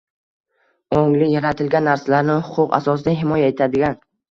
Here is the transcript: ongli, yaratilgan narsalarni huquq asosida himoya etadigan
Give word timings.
ongli, 1.01 1.27
yaratilgan 1.33 1.87
narsalarni 1.89 2.39
huquq 2.49 2.75
asosida 2.81 3.17
himoya 3.23 3.55
etadigan 3.57 4.05